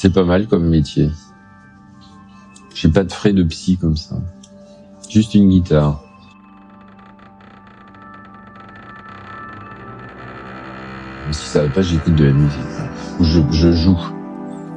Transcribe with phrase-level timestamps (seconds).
[0.00, 1.10] C'est pas mal comme métier.
[2.72, 4.14] J'ai pas de frais de psy comme ça.
[5.10, 6.00] Juste une guitare.
[11.32, 12.60] Si ça va pas, j'écoute de la musique.
[13.18, 13.98] Ou je, je joue.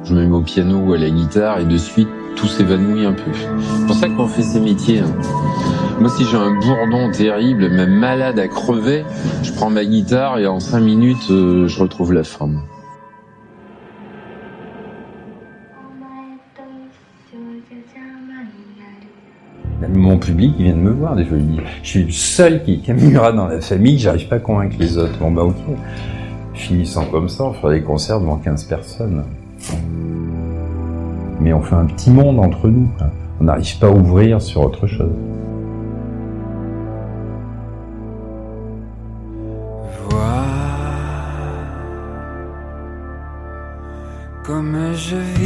[0.02, 3.12] Je me mets au piano ou à la guitare et de suite, tout s'évanouit un
[3.12, 3.30] peu.
[3.32, 4.98] C'est pour ça qu'on fait ces métiers.
[5.02, 5.16] hein.
[6.00, 9.04] Moi, si j'ai un bourdon terrible, même malade à crever,
[9.44, 12.60] je prends ma guitare et en cinq minutes, euh, je retrouve la forme.
[20.24, 23.98] Public, il vient de me voir, je suis le seul qui caméra dans la famille,
[23.98, 25.18] j'arrive pas à convaincre les autres.
[25.18, 25.56] Bon bah ok.
[26.54, 29.24] Finissant comme ça, on fera des concerts devant 15 personnes.
[31.40, 32.88] Mais on fait un petit monde entre nous.
[33.40, 35.10] On n'arrive pas à ouvrir sur autre chose.
[44.44, 45.41] comme je vis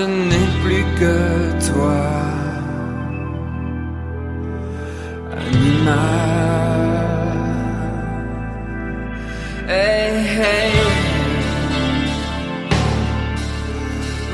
[0.00, 1.16] je n'ai plus que
[1.68, 2.00] toi.
[5.46, 6.90] Animal.
[9.68, 10.72] Hey.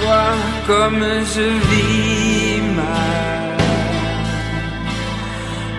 [0.00, 3.56] Vois comme je vis mal.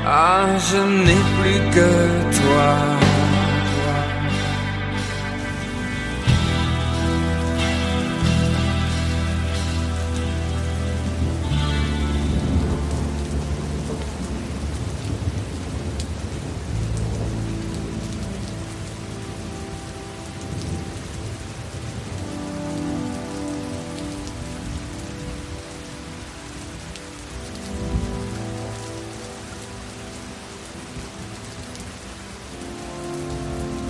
[0.05, 1.89] Ah, je n'ai plus que
[2.39, 2.96] toi.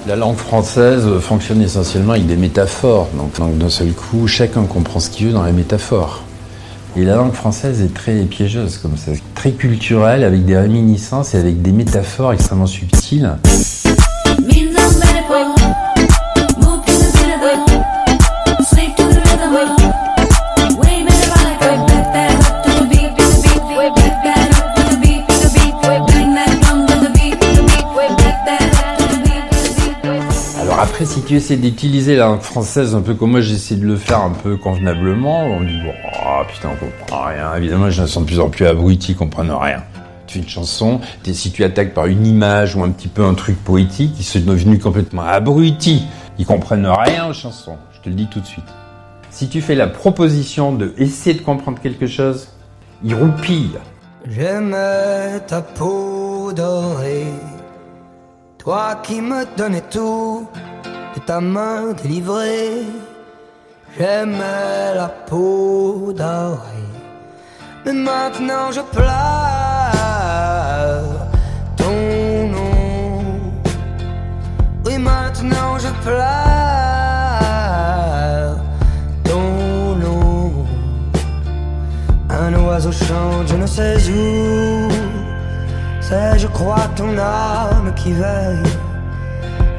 [0.07, 3.09] La langue française fonctionne essentiellement avec des métaphores.
[3.17, 6.23] Donc, d'un seul coup, chacun comprend ce qu'il veut dans les métaphores.
[6.95, 11.37] Et la langue française est très piégeuse comme ça, très culturelle, avec des réminiscences et
[11.37, 13.35] avec des métaphores extrêmement subtiles.
[30.97, 33.97] Après, si tu essaies d'utiliser la langue française un peu comme moi, j'essaie de le
[33.97, 37.53] faire un peu convenablement, on dit bon, oh, putain, on comprend rien.
[37.53, 39.83] Évidemment, je me sens de plus en plus abruti, ils comprennent rien.
[40.25, 43.35] Tu fais une chanson, si tu attaques par une image ou un petit peu un
[43.35, 46.01] truc poétique, ils sont devenus complètement abrutis.
[46.39, 47.77] Ils comprennent rien aux chansons.
[47.93, 48.65] Je te le dis tout de suite.
[49.29, 52.47] Si tu fais la proposition de essayer de comprendre quelque chose,
[53.03, 53.77] ils roupillent.
[54.27, 57.27] J'aimais ta peau dorée,
[58.57, 60.47] toi qui me donnais tout
[61.25, 62.83] ta main délivrée.
[63.97, 66.91] J'aimais la peau dorée,
[67.83, 69.07] mais maintenant je pleure
[71.75, 73.23] ton nom.
[74.85, 76.17] Oui, maintenant je pleure
[79.23, 80.65] ton nom.
[82.29, 84.89] Un oiseau chante, je ne sais où.
[86.01, 88.63] C'est, je crois, ton âme qui veille.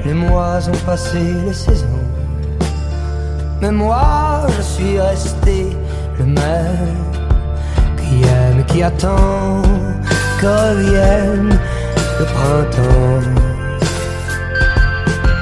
[0.09, 2.03] Les mois ont passé, les saisons.
[3.61, 5.67] Mais moi, je suis resté
[6.19, 6.97] le même
[7.99, 9.61] qui aime, qui attend
[10.41, 11.59] que revienne
[12.19, 13.21] le printemps.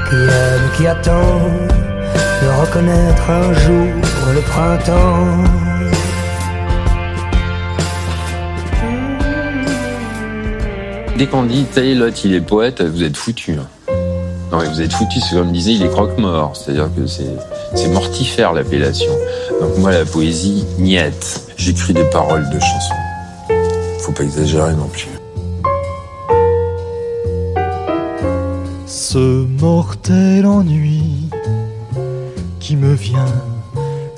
[0.08, 1.38] Qui aime, qui attend
[2.42, 3.86] de reconnaître un jour
[4.34, 5.44] le printemps.
[11.16, 13.58] Dès qu'on dit, l'autre, il est poète, vous êtes foutu.
[14.52, 16.56] Non, mais vous êtes foutu, c'est comme disait, il est croque-mort.
[16.56, 17.34] C'est-à-dire que c'est,
[17.74, 19.12] c'est mortifère l'appellation.
[19.60, 21.52] Donc moi, la poésie, niette.
[21.56, 22.94] J'écris des paroles de chansons.
[24.00, 25.08] Faut pas exagérer non plus.
[28.86, 31.28] Ce mortel ennui
[32.60, 33.34] qui me vient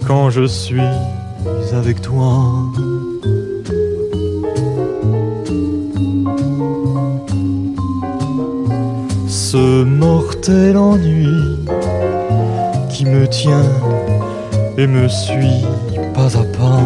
[0.06, 0.80] quand je suis
[1.72, 2.52] avec toi.
[9.84, 11.26] Mortel ennui
[12.90, 13.70] qui me tient
[14.76, 15.64] et me suit
[16.14, 16.82] pas à pas.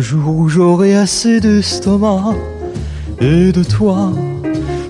[0.00, 2.34] jour où j'aurai assez d'estomac
[3.20, 4.12] et de toi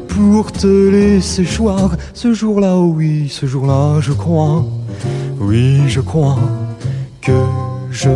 [0.09, 1.97] pour te laisser choir.
[2.15, 4.65] Ce jour-là, oui, ce jour-là, je crois,
[5.41, 6.39] oui, je crois
[7.23, 7.33] que
[7.91, 8.11] je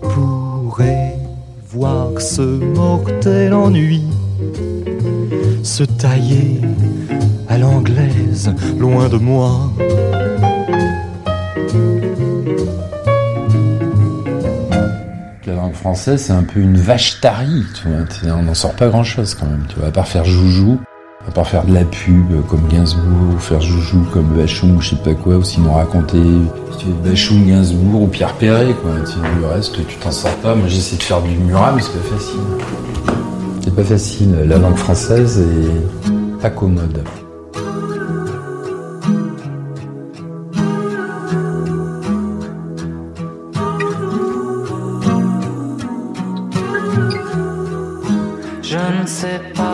[0.00, 1.09] pourrais
[1.80, 4.02] voir ce mortel ennui
[5.62, 6.60] se tailler
[7.48, 9.72] à l'anglaise, loin de moi.
[15.46, 18.36] La langue française, c'est un peu une vache tarie, tu vois.
[18.36, 20.78] On n'en sort pas grand-chose quand même, tu vois, à part faire joujou,
[21.26, 24.90] à part faire de la pub comme Gainsbourg, ou faire joujou comme Bachung ou je
[24.90, 26.22] sais pas quoi, ou sinon raconter
[27.04, 28.92] Bachung, Gainsbourg ou Pierre Perret, quoi.
[29.04, 30.54] Tu le reste, tu t'en sors pas.
[30.54, 32.40] Moi, j'essaie de faire du murat, mais c'est pas facile.
[33.62, 34.34] C'est pas facile.
[34.46, 37.02] La langue française est pas commode.
[48.62, 49.69] Je ne sais pas si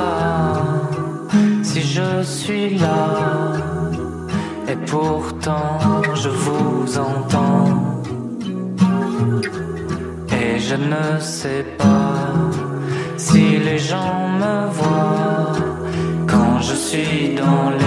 [2.27, 3.53] suis là,
[4.69, 5.79] et pourtant
[6.15, 8.03] je vous entends.
[10.41, 12.17] Et je ne sais pas
[13.17, 15.53] si les gens me voient
[16.27, 17.86] quand je suis dans les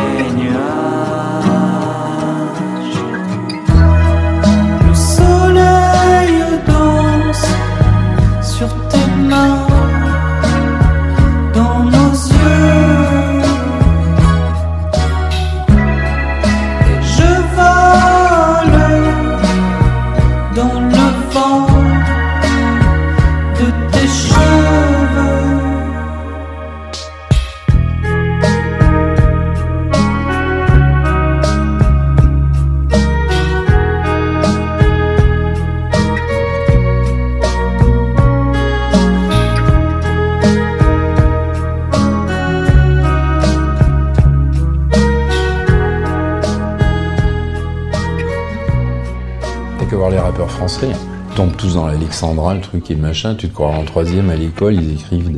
[51.35, 53.35] tombent tous dans l'Alexandrin, le truc et machin.
[53.35, 55.31] Tu te crois en troisième à l'école, ils écrivent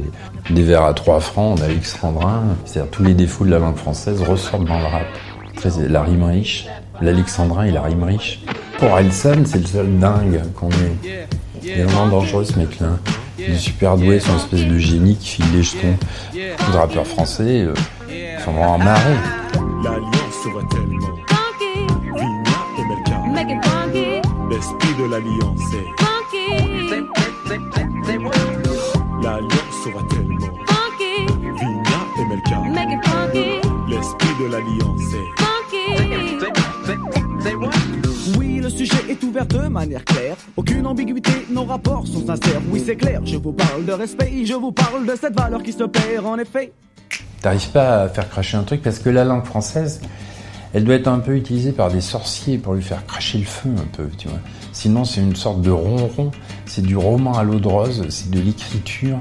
[0.50, 2.44] des, vers à trois francs en Alexandrin.
[2.66, 5.06] C'est-à-dire tous les défauts de la langue française ressortent dans le rap.
[5.88, 6.68] La rime riche,
[7.02, 8.42] l'Alexandrin et la rime riche.
[8.80, 11.28] Pour Elson, c'est le seul dingue qu'on ait.
[11.64, 12.98] Il est vraiment dangereux ce mec-là.
[13.38, 15.98] Il est super doué, une espèce de génie qui file les jetons.
[16.34, 17.74] Les rappeurs français, euh,
[18.10, 19.18] ils sont vraiment marrés.
[25.02, 26.48] De l'alliance est funky,
[29.24, 31.26] L'alliance sera tellement funky,
[31.60, 32.60] Vigna et Melka.
[32.70, 35.86] make it funky, L'esprit de l'alliance est funky.
[38.38, 40.36] Oui, le sujet est ouvert de manière claire.
[40.56, 42.62] Aucune ambiguïté, nos rapports sont sincères.
[42.72, 45.72] Oui, c'est clair, je vous parle de respect, je vous parle de cette valeur qui
[45.72, 46.74] se perd en effet.
[47.42, 50.00] T'arrives pas à faire cracher un truc parce que la langue française,
[50.74, 53.70] elle doit être un peu utilisée par des sorciers pour lui faire cracher le feu
[53.78, 54.40] un peu, tu vois.
[54.72, 56.32] Sinon, c'est une sorte de ronron,
[56.66, 59.18] c'est du roman à l'eau de rose, c'est de l'écriture,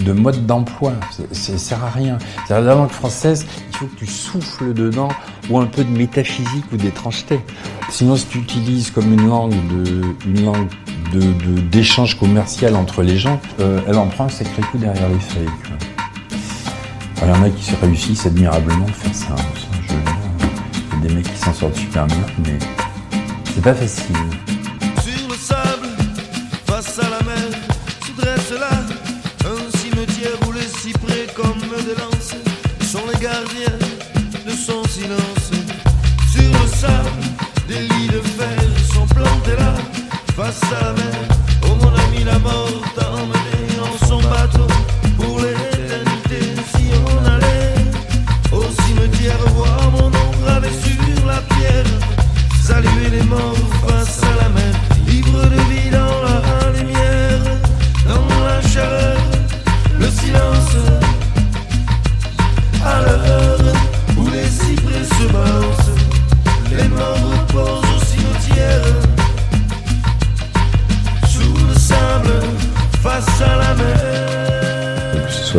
[0.00, 0.92] de mode d'emploi.
[1.32, 2.18] Ça sert à rien.
[2.46, 5.08] C'est-à-dire, la langue française, il faut que tu souffles dedans
[5.50, 7.40] ou un peu de métaphysique ou d'étrangeté.
[7.90, 10.68] Sinon, si tu utilises comme une langue de, une langue
[11.12, 15.20] de, d'échange commercial entre les gens, euh, elle en prend un sacré coup derrière les
[15.20, 15.48] feuilles.
[17.22, 19.34] il y en a qui se réussissent admirablement à faire ça.
[21.00, 22.58] Des mecs qui s'en sortent super bien, mais
[23.54, 24.16] c'est pas facile.
[25.02, 25.88] Sur le sable,
[26.66, 27.50] face à la mer,
[28.06, 28.70] se dresse là
[29.44, 32.34] un cimetière où les cyprès comme des lances
[32.82, 33.78] sont les gardiens
[34.46, 35.50] de son silence.
[36.32, 37.10] Sur le sable,
[37.68, 38.58] des lits de fer
[38.92, 39.74] sont plantés là,
[40.36, 41.37] face à la mer.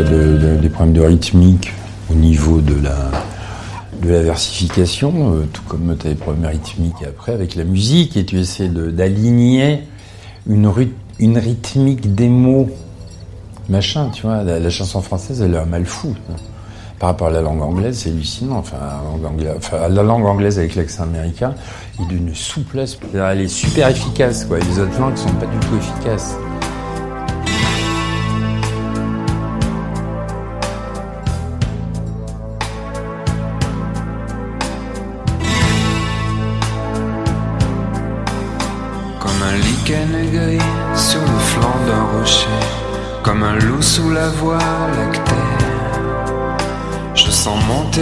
[0.04, 1.74] Des problèmes de rythmique
[2.12, 3.12] au niveau de la,
[4.02, 8.18] de la versification, euh, tout comme tu as des problèmes rythmiques après avec la musique,
[8.18, 9.84] et tu essaies d'aligner
[10.48, 10.68] une,
[11.38, 12.70] rythmique des mots,
[13.68, 14.44] machin, tu vois.
[14.44, 16.16] La, chanson française, elle a un mal fou.
[16.28, 16.38] vois.
[16.98, 18.58] Par rapport à la langue anglaise, c'est hallucinant.
[18.58, 18.78] Enfin,
[19.90, 21.56] la langue anglaise, avec l'accent américain
[22.02, 22.98] est d'une souplesse.
[23.14, 24.60] Elle est super efficace, quoi.
[24.60, 26.36] Les autres langues sont pas du tout efficaces.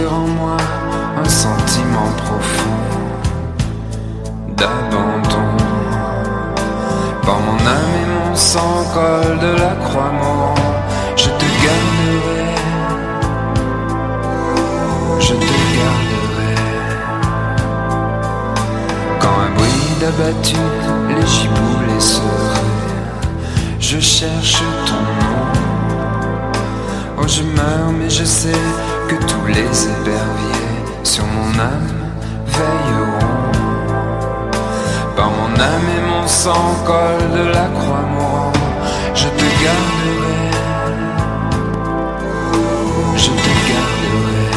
[0.06, 0.56] En moi
[1.16, 2.78] un sentiment profond
[4.56, 5.50] d'abandon.
[7.22, 10.54] Par mon âme et mon sang, col de la croix morant,
[11.16, 12.44] je te garderai,
[15.20, 16.54] je te garderai.
[19.20, 20.62] Quand un bruit d'abattu,
[21.08, 22.72] les giboulées seraient,
[23.80, 25.48] je cherche ton nom.
[27.20, 28.62] Oh, je meurs, mais je sais
[29.58, 30.68] les éperviers
[31.02, 31.92] sur mon âme
[32.56, 33.50] veilleront.
[35.16, 38.52] Par mon âme et mon sang, col de la croix mourant,
[39.20, 40.42] je te garderai.
[43.24, 44.48] Je te garderai.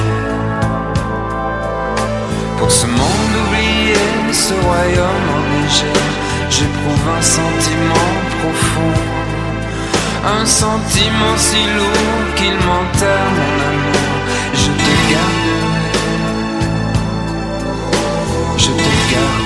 [2.57, 5.93] Pour ce monde oublié, ce royaume enneigé,
[6.55, 8.95] j'éprouve un sentiment profond.
[10.39, 13.60] Un sentiment si lourd qu'il m'enterre
[19.11, 19.40] Je